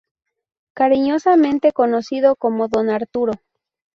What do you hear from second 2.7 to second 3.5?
Arturo.